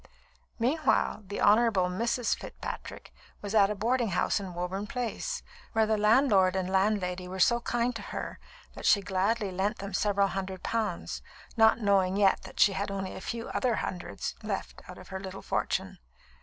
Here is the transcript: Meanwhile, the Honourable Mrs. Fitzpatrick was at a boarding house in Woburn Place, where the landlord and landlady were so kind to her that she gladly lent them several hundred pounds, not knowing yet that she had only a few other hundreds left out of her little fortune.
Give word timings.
Meanwhile, 0.57 1.25
the 1.27 1.39
Honourable 1.39 1.83
Mrs. 1.83 2.35
Fitzpatrick 2.35 3.13
was 3.43 3.53
at 3.53 3.69
a 3.69 3.75
boarding 3.75 4.07
house 4.07 4.39
in 4.39 4.55
Woburn 4.55 4.87
Place, 4.87 5.43
where 5.73 5.85
the 5.85 5.95
landlord 5.95 6.55
and 6.55 6.71
landlady 6.71 7.27
were 7.27 7.39
so 7.39 7.59
kind 7.59 7.95
to 7.95 8.01
her 8.01 8.39
that 8.73 8.87
she 8.87 9.01
gladly 9.01 9.51
lent 9.51 9.77
them 9.77 9.93
several 9.93 10.29
hundred 10.29 10.63
pounds, 10.63 11.21
not 11.55 11.77
knowing 11.81 12.17
yet 12.17 12.41
that 12.45 12.59
she 12.59 12.73
had 12.73 12.89
only 12.89 13.13
a 13.15 13.21
few 13.21 13.49
other 13.49 13.75
hundreds 13.75 14.33
left 14.41 14.81
out 14.89 14.97
of 14.97 15.09
her 15.09 15.19
little 15.19 15.43
fortune. 15.43 15.99